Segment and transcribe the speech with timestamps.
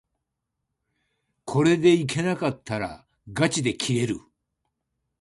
[1.45, 4.19] これでいけなかったらがちで切れる